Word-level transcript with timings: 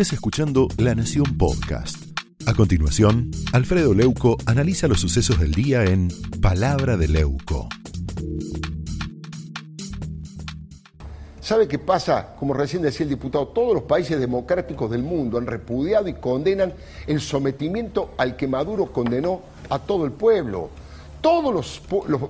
estés 0.00 0.12
escuchando 0.12 0.68
La 0.76 0.94
Nación 0.94 1.36
Podcast. 1.36 2.16
A 2.46 2.54
continuación, 2.54 3.32
Alfredo 3.52 3.94
Leuco 3.94 4.36
analiza 4.46 4.86
los 4.86 5.00
sucesos 5.00 5.40
del 5.40 5.50
día 5.50 5.82
en 5.82 6.06
Palabra 6.40 6.96
de 6.96 7.08
Leuco. 7.08 7.68
¿Sabe 11.40 11.66
qué 11.66 11.80
pasa? 11.80 12.36
Como 12.38 12.54
recién 12.54 12.80
decía 12.80 13.02
el 13.02 13.10
diputado, 13.10 13.48
todos 13.48 13.74
los 13.74 13.82
países 13.82 14.20
democráticos 14.20 14.88
del 14.88 15.02
mundo 15.02 15.36
han 15.36 15.48
repudiado 15.48 16.06
y 16.06 16.14
condenan 16.14 16.74
el 17.08 17.20
sometimiento 17.20 18.14
al 18.18 18.36
que 18.36 18.46
Maduro 18.46 18.92
condenó 18.92 19.42
a 19.68 19.80
todo 19.80 20.04
el 20.04 20.12
pueblo. 20.12 20.70
Todos 21.20 21.82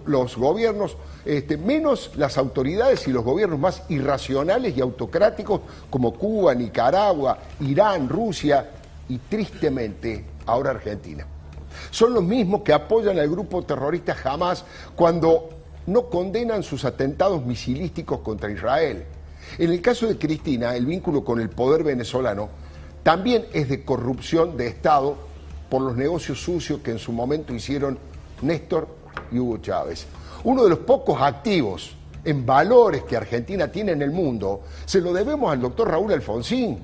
los, 0.07 0.37
gobiernos, 0.37 0.97
este, 1.25 1.57
menos 1.57 2.13
las 2.17 2.39
autoridades 2.39 3.07
y 3.07 3.13
los 3.13 3.25
gobiernos 3.25 3.59
más 3.59 3.83
irracionales 3.89 4.77
y 4.77 4.81
autocráticos 4.81 5.61
como 5.91 6.15
Cuba, 6.15 6.55
Nicaragua, 6.55 7.39
Irán, 7.61 8.09
Rusia 8.09 8.71
y 9.09 9.19
tristemente 9.19 10.25
ahora 10.47 10.71
Argentina. 10.71 11.27
Son 11.91 12.15
los 12.15 12.25
mismos 12.25 12.63
que 12.63 12.73
apoyan 12.73 13.19
al 13.19 13.29
grupo 13.29 13.63
terrorista 13.63 14.17
Hamas 14.25 14.65
cuando 14.97 15.51
no 15.87 16.09
condenan 16.09 16.63
sus 16.63 16.85
atentados 16.85 17.45
misilísticos 17.45 18.21
contra 18.21 18.51
Israel. 18.51 19.05
En 19.59 19.71
el 19.71 19.81
caso 19.81 20.07
de 20.07 20.19
Cristina, 20.19 20.77
el 20.77 20.87
vínculo 20.87 21.25
con 21.25 21.41
el 21.41 21.49
poder 21.49 21.83
venezolano 21.83 22.49
también 23.03 23.47
es 23.53 23.69
de 23.69 23.85
corrupción 23.85 24.57
de 24.57 24.67
Estado 24.67 25.17
por 25.71 25.83
los 25.83 25.97
negocios 25.97 26.43
sucios 26.43 26.81
que 26.81 26.91
en 26.91 26.99
su 26.99 27.13
momento 27.13 27.55
hicieron 27.55 27.99
Néstor 28.43 28.89
y 29.31 29.39
Hugo 29.39 29.59
Chávez. 29.59 30.07
Uno 30.45 30.65
de 30.65 30.71
los 30.71 30.79
pocos 30.81 31.21
activos 31.21 31.95
en 32.25 32.45
valores 32.45 33.05
que 33.05 33.17
Argentina 33.17 33.69
tiene 33.69 33.93
en 33.93 34.03
el 34.03 34.11
mundo 34.11 34.63
se 34.85 35.01
lo 35.01 35.13
debemos 35.13 35.53
al 35.53 35.61
doctor 35.61 35.91
Raúl 35.91 36.13
Alfonsín 36.13 36.79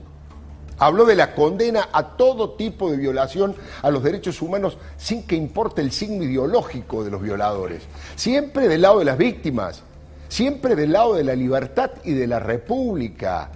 Habló 0.79 1.05
de 1.05 1.15
la 1.15 1.35
condena 1.35 1.89
a 1.93 2.17
todo 2.17 2.51
tipo 2.51 2.91
de 2.91 2.97
violación 2.97 3.55
a 3.83 3.91
los 3.91 4.03
derechos 4.03 4.43
humanos 4.43 4.77
sin 4.97 5.25
que 5.25 5.37
importe 5.37 5.81
el 5.81 5.93
signo 5.93 6.25
ideológico 6.25 7.05
de 7.05 7.11
los 7.11 7.23
violadores. 7.23 7.83
Siempre 8.17 8.69
del 8.69 8.83
lado 8.83 8.99
de 8.99 9.05
las 9.05 9.17
víctimas, 9.17 9.83
siempre 10.29 10.75
del 10.75 10.93
lado 10.93 11.15
de 11.15 11.25
la 11.25 11.37
libertad 11.37 11.93
y 12.03 12.13
de 12.13 12.27
la 12.27 12.41
república. 12.41 13.51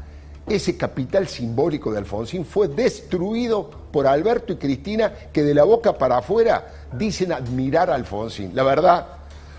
Ese 0.48 0.76
capital 0.76 1.28
simbólico 1.28 1.92
de 1.92 1.98
Alfonsín 1.98 2.44
fue 2.44 2.68
destruido 2.68 3.70
por 3.92 4.06
Alberto 4.06 4.54
y 4.54 4.56
Cristina 4.56 5.12
que 5.32 5.42
de 5.42 5.54
la 5.54 5.64
boca 5.64 5.98
para 5.98 6.18
afuera 6.18 6.88
dicen 6.92 7.32
admirar 7.32 7.90
a 7.90 7.94
Alfonsín. 7.94 8.54
La 8.54 8.62
verdad, 8.62 9.06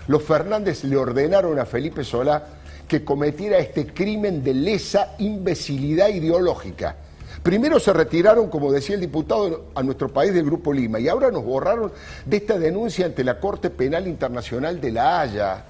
los 0.08 0.22
Fernández 0.22 0.84
le 0.84 0.96
ordenaron 0.96 1.58
a 1.58 1.66
Felipe 1.66 2.02
Solá 2.02 2.44
que 2.88 3.04
cometiera 3.04 3.58
este 3.58 3.86
crimen 3.86 4.42
de 4.42 4.54
lesa 4.54 5.14
imbecilidad 5.18 6.08
ideológica 6.08 6.96
Primero 7.42 7.80
se 7.80 7.94
retiraron, 7.94 8.50
como 8.50 8.70
decía 8.70 8.96
el 8.96 9.00
diputado, 9.00 9.66
a 9.74 9.82
nuestro 9.82 10.08
país 10.12 10.34
del 10.34 10.44
Grupo 10.44 10.74
Lima 10.74 11.00
y 11.00 11.08
ahora 11.08 11.30
nos 11.30 11.42
borraron 11.42 11.90
de 12.26 12.36
esta 12.36 12.58
denuncia 12.58 13.06
ante 13.06 13.24
la 13.24 13.40
Corte 13.40 13.70
Penal 13.70 14.06
Internacional 14.06 14.78
de 14.78 14.92
La 14.92 15.20
Haya 15.20 15.64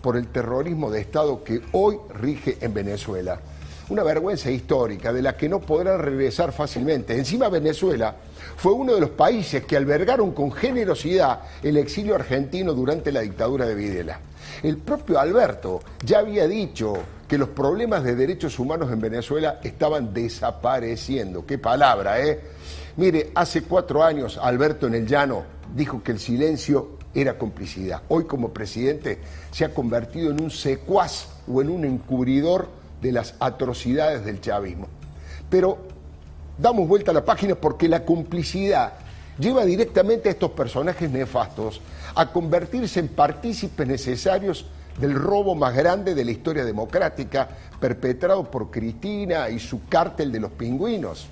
por 0.00 0.16
el 0.16 0.28
terrorismo 0.28 0.90
de 0.90 1.02
Estado 1.02 1.44
que 1.44 1.60
hoy 1.72 1.98
rige 2.14 2.56
en 2.62 2.72
Venezuela. 2.72 3.38
Una 3.90 4.04
vergüenza 4.04 4.52
histórica 4.52 5.12
de 5.12 5.20
la 5.20 5.36
que 5.36 5.48
no 5.48 5.60
podrán 5.60 5.98
regresar 5.98 6.52
fácilmente. 6.52 7.16
Encima 7.16 7.48
Venezuela 7.48 8.14
fue 8.56 8.72
uno 8.72 8.94
de 8.94 9.00
los 9.00 9.10
países 9.10 9.64
que 9.64 9.76
albergaron 9.76 10.30
con 10.30 10.52
generosidad 10.52 11.40
el 11.60 11.76
exilio 11.76 12.14
argentino 12.14 12.72
durante 12.72 13.10
la 13.10 13.20
dictadura 13.20 13.66
de 13.66 13.74
Videla. 13.74 14.20
El 14.62 14.76
propio 14.76 15.18
Alberto 15.18 15.80
ya 16.04 16.20
había 16.20 16.46
dicho 16.46 16.98
que 17.26 17.36
los 17.36 17.48
problemas 17.48 18.04
de 18.04 18.14
derechos 18.14 18.60
humanos 18.60 18.92
en 18.92 19.00
Venezuela 19.00 19.58
estaban 19.64 20.14
desapareciendo. 20.14 21.44
Qué 21.44 21.58
palabra, 21.58 22.24
¿eh? 22.24 22.40
Mire, 22.96 23.32
hace 23.34 23.62
cuatro 23.62 24.04
años 24.04 24.38
Alberto 24.40 24.86
en 24.86 24.94
el 24.94 25.06
llano 25.08 25.42
dijo 25.74 26.00
que 26.00 26.12
el 26.12 26.20
silencio 26.20 26.90
era 27.12 27.36
complicidad. 27.36 28.02
Hoy 28.06 28.22
como 28.26 28.50
presidente 28.50 29.18
se 29.50 29.64
ha 29.64 29.74
convertido 29.74 30.30
en 30.30 30.40
un 30.40 30.52
secuaz 30.52 31.26
o 31.52 31.60
en 31.60 31.70
un 31.70 31.84
encubridor 31.84 32.79
de 33.00 33.12
las 33.12 33.34
atrocidades 33.40 34.24
del 34.24 34.40
chavismo. 34.40 34.86
Pero 35.48 35.78
damos 36.58 36.86
vuelta 36.86 37.10
a 37.10 37.14
la 37.14 37.24
página 37.24 37.54
porque 37.54 37.88
la 37.88 38.04
complicidad 38.04 38.92
lleva 39.38 39.64
directamente 39.64 40.28
a 40.28 40.32
estos 40.32 40.50
personajes 40.50 41.10
nefastos 41.10 41.80
a 42.14 42.30
convertirse 42.30 43.00
en 43.00 43.08
partícipes 43.08 43.86
necesarios 43.86 44.66
del 45.00 45.14
robo 45.14 45.54
más 45.54 45.74
grande 45.74 46.14
de 46.14 46.24
la 46.24 46.30
historia 46.30 46.64
democrática 46.64 47.48
perpetrado 47.80 48.50
por 48.50 48.70
Cristina 48.70 49.48
y 49.48 49.58
su 49.58 49.86
cártel 49.88 50.30
de 50.30 50.40
los 50.40 50.50
pingüinos. 50.52 51.26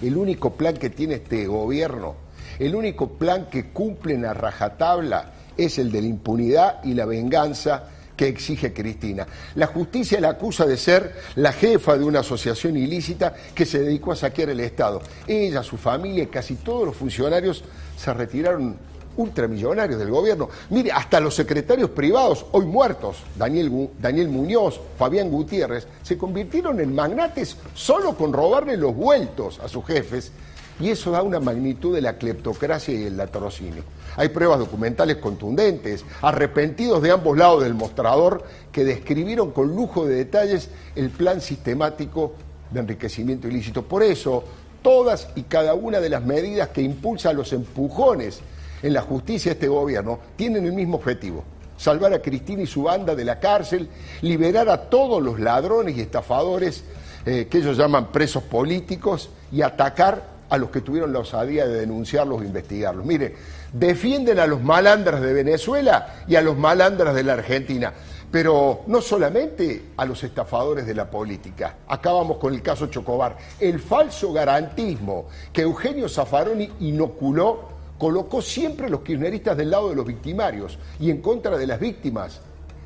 El 0.00 0.16
único 0.16 0.52
plan 0.52 0.74
que 0.74 0.90
tiene 0.90 1.16
este 1.16 1.46
gobierno, 1.46 2.14
el 2.58 2.74
único 2.74 3.08
plan 3.08 3.46
que 3.50 3.70
cumple 3.70 4.14
en 4.14 4.22
la 4.22 4.34
rajatabla 4.34 5.32
es 5.56 5.78
el 5.78 5.90
de 5.90 6.02
la 6.02 6.08
impunidad 6.08 6.84
y 6.84 6.94
la 6.94 7.06
venganza 7.06 7.88
que 8.20 8.28
exige 8.28 8.74
Cristina. 8.74 9.26
La 9.54 9.68
justicia 9.68 10.20
la 10.20 10.28
acusa 10.28 10.66
de 10.66 10.76
ser 10.76 11.14
la 11.36 11.54
jefa 11.54 11.96
de 11.96 12.04
una 12.04 12.20
asociación 12.20 12.76
ilícita 12.76 13.34
que 13.54 13.64
se 13.64 13.78
dedicó 13.78 14.12
a 14.12 14.16
saquear 14.16 14.50
el 14.50 14.60
Estado. 14.60 15.00
Ella, 15.26 15.62
su 15.62 15.78
familia 15.78 16.24
y 16.24 16.26
casi 16.26 16.56
todos 16.56 16.84
los 16.84 16.94
funcionarios 16.94 17.64
se 17.96 18.12
retiraron 18.12 18.76
ultramillonarios 19.16 19.98
del 19.98 20.10
gobierno. 20.10 20.50
Mire, 20.68 20.92
hasta 20.92 21.18
los 21.18 21.34
secretarios 21.34 21.88
privados, 21.88 22.44
hoy 22.52 22.66
muertos, 22.66 23.22
Daniel, 23.36 23.88
Daniel 23.98 24.28
Muñoz, 24.28 24.78
Fabián 24.98 25.30
Gutiérrez, 25.30 25.88
se 26.02 26.18
convirtieron 26.18 26.78
en 26.78 26.94
magnates 26.94 27.56
solo 27.72 28.14
con 28.16 28.34
robarle 28.34 28.76
los 28.76 28.94
vueltos 28.94 29.58
a 29.60 29.68
sus 29.68 29.86
jefes. 29.86 30.30
Y 30.78 30.90
eso 30.90 31.10
da 31.10 31.22
una 31.22 31.40
magnitud 31.40 31.94
de 31.94 32.00
la 32.00 32.16
cleptocracia 32.16 32.94
y 32.94 33.04
el 33.04 33.16
latrocinio. 33.16 33.82
Hay 34.16 34.28
pruebas 34.28 34.58
documentales 34.58 35.16
contundentes, 35.16 36.04
arrepentidos 36.22 37.02
de 37.02 37.10
ambos 37.10 37.36
lados 37.36 37.62
del 37.62 37.74
mostrador, 37.74 38.44
que 38.72 38.84
describieron 38.84 39.50
con 39.50 39.74
lujo 39.74 40.06
de 40.06 40.16
detalles 40.16 40.70
el 40.96 41.10
plan 41.10 41.40
sistemático 41.40 42.34
de 42.70 42.80
enriquecimiento 42.80 43.48
ilícito. 43.48 43.82
Por 43.82 44.02
eso, 44.02 44.44
todas 44.82 45.28
y 45.34 45.42
cada 45.42 45.74
una 45.74 46.00
de 46.00 46.08
las 46.08 46.24
medidas 46.24 46.68
que 46.70 46.82
impulsan 46.82 47.36
los 47.36 47.52
empujones 47.52 48.40
en 48.82 48.92
la 48.92 49.02
justicia 49.02 49.52
este 49.52 49.68
gobierno 49.68 50.18
tienen 50.36 50.64
el 50.64 50.72
mismo 50.72 50.96
objetivo, 50.96 51.44
salvar 51.76 52.14
a 52.14 52.22
Cristina 52.22 52.62
y 52.62 52.66
su 52.66 52.84
banda 52.84 53.14
de 53.14 53.24
la 53.24 53.38
cárcel, 53.38 53.88
liberar 54.22 54.68
a 54.68 54.88
todos 54.88 55.22
los 55.22 55.38
ladrones 55.38 55.96
y 55.96 56.00
estafadores 56.00 56.84
eh, 57.26 57.48
que 57.50 57.58
ellos 57.58 57.76
llaman 57.76 58.10
presos 58.10 58.42
políticos 58.42 59.28
y 59.52 59.62
atacar 59.62 60.29
a 60.50 60.58
los 60.58 60.70
que 60.70 60.80
tuvieron 60.80 61.12
la 61.12 61.20
osadía 61.20 61.66
de 61.66 61.80
denunciarlos 61.80 62.42
e 62.42 62.46
investigarlos. 62.46 63.06
Mire, 63.06 63.34
defienden 63.72 64.38
a 64.40 64.46
los 64.46 64.62
malandras 64.62 65.20
de 65.20 65.32
Venezuela 65.32 66.24
y 66.26 66.34
a 66.34 66.42
los 66.42 66.58
malandras 66.58 67.14
de 67.14 67.22
la 67.22 67.34
Argentina, 67.34 67.92
pero 68.30 68.82
no 68.88 69.00
solamente 69.00 69.90
a 69.96 70.04
los 70.04 70.22
estafadores 70.24 70.86
de 70.86 70.94
la 70.94 71.08
política. 71.08 71.76
Acabamos 71.88 72.38
con 72.38 72.52
el 72.52 72.62
caso 72.62 72.88
Chocobar, 72.88 73.36
el 73.60 73.78
falso 73.80 74.32
garantismo 74.32 75.26
que 75.52 75.62
Eugenio 75.62 76.08
Zaffaroni 76.08 76.70
inoculó 76.80 77.70
colocó 78.00 78.40
siempre 78.40 78.86
a 78.86 78.88
los 78.88 79.02
kirchneristas 79.02 79.56
del 79.56 79.70
lado 79.70 79.90
de 79.90 79.94
los 79.94 80.06
victimarios 80.06 80.78
y 80.98 81.10
en 81.10 81.20
contra 81.20 81.58
de 81.58 81.66
las 81.66 81.78
víctimas, 81.78 82.40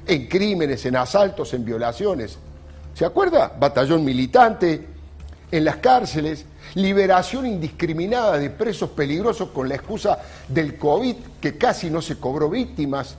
en 0.06 0.26
crímenes, 0.26 0.84
en 0.86 0.96
asaltos, 0.96 1.54
en 1.54 1.64
violaciones. 1.64 2.36
¿Se 2.94 3.04
acuerda? 3.04 3.52
Batallón 3.58 4.04
militante, 4.04 4.93
en 5.56 5.64
las 5.64 5.76
cárceles, 5.76 6.46
liberación 6.74 7.46
indiscriminada 7.46 8.38
de 8.38 8.50
presos 8.50 8.90
peligrosos 8.90 9.50
con 9.50 9.68
la 9.68 9.76
excusa 9.76 10.18
del 10.48 10.76
COVID, 10.76 11.14
que 11.40 11.56
casi 11.56 11.90
no 11.90 12.02
se 12.02 12.18
cobró 12.18 12.50
víctimas, 12.50 13.14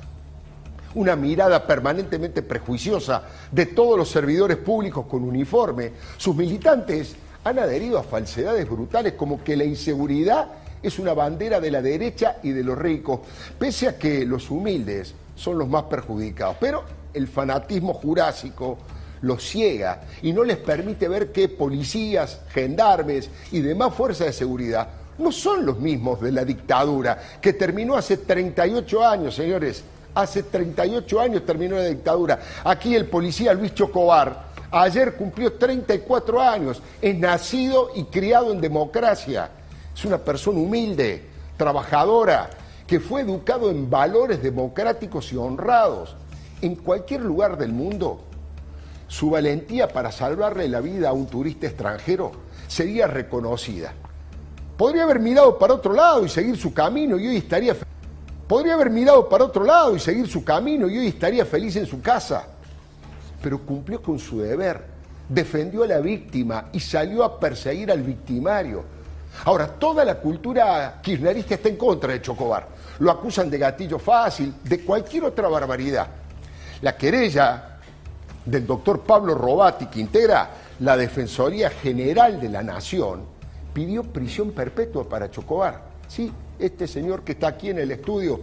una 0.95 1.15
mirada 1.15 1.65
permanentemente 1.65 2.41
prejuiciosa 2.41 3.23
de 3.49 3.67
todos 3.67 3.97
los 3.97 4.09
servidores 4.09 4.57
públicos 4.57 5.05
con 5.05 5.23
uniforme. 5.23 5.93
Sus 6.17 6.35
militantes 6.35 7.15
han 7.45 7.57
adherido 7.57 7.97
a 7.97 8.03
falsedades 8.03 8.69
brutales 8.69 9.13
como 9.13 9.41
que 9.41 9.55
la 9.55 9.63
inseguridad 9.63 10.47
es 10.83 10.99
una 10.99 11.13
bandera 11.13 11.61
de 11.61 11.71
la 11.71 11.81
derecha 11.81 12.39
y 12.43 12.49
de 12.49 12.65
los 12.65 12.77
ricos, 12.77 13.21
pese 13.57 13.87
a 13.87 13.97
que 13.97 14.25
los 14.25 14.51
humildes 14.51 15.15
son 15.37 15.57
los 15.57 15.69
más 15.69 15.83
perjudicados. 15.83 16.57
Pero 16.59 16.83
el 17.13 17.29
fanatismo 17.29 17.93
jurásico 17.93 18.77
los 19.25 19.43
ciega 19.43 20.03
y 20.21 20.33
no 20.33 20.43
les 20.43 20.57
permite 20.57 21.07
ver 21.07 21.31
que 21.31 21.49
policías, 21.49 22.39
gendarmes 22.49 23.29
y 23.51 23.61
demás 23.61 23.93
fuerzas 23.93 24.27
de 24.27 24.33
seguridad 24.33 24.87
no 25.17 25.31
son 25.31 25.65
los 25.65 25.79
mismos 25.79 26.19
de 26.21 26.31
la 26.31 26.43
dictadura, 26.43 27.17
que 27.39 27.53
terminó 27.53 27.95
hace 27.95 28.17
38 28.17 29.05
años, 29.05 29.35
señores. 29.35 29.83
Hace 30.13 30.43
38 30.43 31.21
años 31.21 31.45
terminó 31.45 31.75
la 31.75 31.85
dictadura. 31.85 32.39
Aquí 32.63 32.95
el 32.95 33.05
policía 33.07 33.53
Luis 33.53 33.73
Chocobar 33.73 34.45
ayer 34.71 35.15
cumplió 35.15 35.53
34 35.53 36.41
años. 36.41 36.81
Es 37.01 37.17
nacido 37.17 37.91
y 37.95 38.03
criado 38.05 38.51
en 38.51 38.59
democracia 38.59 39.49
es 39.95 40.03
una 40.03 40.17
persona 40.17 40.59
humilde, 40.59 41.23
trabajadora, 41.57 42.49
que 42.85 42.99
fue 42.99 43.21
educado 43.21 43.71
en 43.71 43.89
valores 43.89 44.43
democráticos 44.43 45.31
y 45.31 45.37
honrados. 45.37 46.15
En 46.61 46.75
cualquier 46.75 47.21
lugar 47.21 47.57
del 47.57 47.71
mundo, 47.71 48.19
su 49.07 49.29
valentía 49.29 49.87
para 49.87 50.11
salvarle 50.11 50.67
la 50.67 50.81
vida 50.81 51.09
a 51.09 51.13
un 51.13 51.27
turista 51.27 51.67
extranjero 51.67 52.31
sería 52.67 53.07
reconocida. 53.07 53.93
Podría 54.77 55.03
haber 55.03 55.19
mirado 55.19 55.57
para 55.57 55.73
otro 55.73 55.93
lado 55.93 56.25
y 56.25 56.29
seguir 56.29 56.57
su 56.57 56.73
camino 56.73 57.17
y 57.17 57.27
hoy 57.27 57.37
estaría 57.37 57.75
Podría 58.47 58.75
haber 58.75 58.91
mirado 58.91 59.27
para 59.27 59.43
otro 59.43 59.63
lado 59.63 59.95
y 59.95 59.99
seguir 59.99 60.27
su 60.27 60.43
camino 60.43 60.87
y 60.87 60.97
hoy 60.99 61.07
estaría 61.07 61.45
feliz 61.45 61.75
en 61.77 61.87
su 61.87 61.99
casa. 61.99 62.45
Pero 63.41 63.59
cumplió 63.61 64.01
con 64.01 64.19
su 64.19 64.39
deber, 64.39 64.83
defendió 65.27 65.83
a 65.83 65.87
la 65.87 65.99
víctima 65.99 66.69
y 66.71 66.79
salió 66.79 67.23
a 67.23 67.39
perseguir 67.39 67.91
al 67.91 68.03
victimario. 68.03 68.83
Ahora, 69.45 69.67
toda 69.67 70.05
la 70.05 70.15
cultura 70.15 70.99
kirchnerista 71.01 71.55
está 71.55 71.69
en 71.69 71.75
contra 71.75 72.13
de 72.13 72.21
Chocobar. 72.21 72.67
Lo 72.99 73.11
acusan 73.11 73.49
de 73.49 73.57
gatillo 73.57 73.97
fácil, 73.97 74.53
de 74.63 74.81
cualquier 74.81 75.25
otra 75.25 75.47
barbaridad. 75.47 76.07
La 76.81 76.95
querella 76.95 77.74
del 78.45 78.67
doctor 78.67 79.01
Pablo 79.01 79.33
Robati, 79.35 79.87
que 79.87 79.99
integra 79.99 80.49
la 80.79 80.95
Defensoría 80.97 81.69
General 81.69 82.39
de 82.39 82.49
la 82.49 82.63
Nación, 82.63 83.23
pidió 83.73 84.03
prisión 84.03 84.51
perpetua 84.51 85.07
para 85.07 85.31
Chocobar. 85.31 85.81
Sí, 86.07 86.31
este 86.59 86.87
señor 86.87 87.23
que 87.23 87.33
está 87.33 87.47
aquí 87.47 87.69
en 87.69 87.79
el 87.79 87.91
estudio 87.91 88.39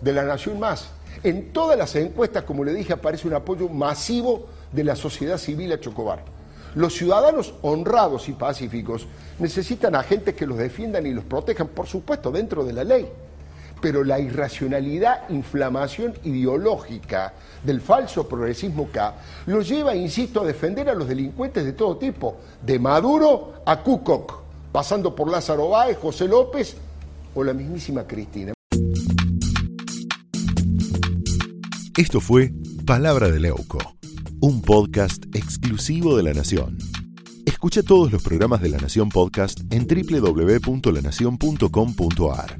de 0.00 0.12
la 0.12 0.22
Nación 0.22 0.58
Más. 0.58 0.90
En 1.22 1.52
todas 1.52 1.76
las 1.76 1.94
encuestas, 1.96 2.44
como 2.44 2.64
le 2.64 2.72
dije, 2.72 2.92
aparece 2.92 3.26
un 3.26 3.34
apoyo 3.34 3.68
masivo 3.68 4.46
de 4.72 4.84
la 4.84 4.96
sociedad 4.96 5.38
civil 5.38 5.72
a 5.72 5.80
Chocobar. 5.80 6.22
Los 6.74 6.94
ciudadanos 6.94 7.54
honrados 7.62 8.28
y 8.28 8.32
pacíficos 8.32 9.06
necesitan 9.40 9.96
a 9.96 10.04
gente 10.04 10.34
que 10.34 10.46
los 10.46 10.56
defiendan 10.56 11.06
y 11.06 11.12
los 11.12 11.24
protejan, 11.24 11.68
por 11.68 11.86
supuesto, 11.86 12.30
dentro 12.30 12.64
de 12.64 12.72
la 12.72 12.84
ley. 12.84 13.10
Pero 13.80 14.04
la 14.04 14.20
irracionalidad, 14.20 15.28
inflamación 15.30 16.12
ideológica 16.24 17.32
del 17.64 17.80
falso 17.80 18.28
progresismo 18.28 18.90
K 18.90 19.14
los 19.46 19.68
lleva, 19.68 19.94
insisto, 19.94 20.42
a 20.42 20.46
defender 20.46 20.88
a 20.88 20.94
los 20.94 21.08
delincuentes 21.08 21.64
de 21.64 21.72
todo 21.72 21.96
tipo, 21.96 22.36
de 22.64 22.78
Maduro 22.78 23.54
a 23.64 23.82
Kukok, 23.82 24.34
pasando 24.72 25.14
por 25.14 25.30
Lázaro 25.30 25.70
Báez, 25.70 25.96
José 25.98 26.28
López 26.28 26.76
o 27.34 27.44
la 27.44 27.52
mismísima 27.52 28.06
Cristina. 28.06 28.52
Esto 31.96 32.20
fue 32.20 32.52
Palabra 32.86 33.30
de 33.30 33.40
Leuco, 33.40 33.78
un 34.40 34.62
podcast 34.62 35.24
exclusivo 35.34 36.16
de 36.16 36.22
La 36.22 36.32
Nación. 36.32 36.78
Escucha 37.44 37.82
todos 37.82 38.10
los 38.10 38.22
programas 38.22 38.62
de 38.62 38.70
La 38.70 38.78
Nación 38.78 39.10
Podcast 39.10 39.60
en 39.70 39.86
www.lanacion.com.ar. 39.86 42.59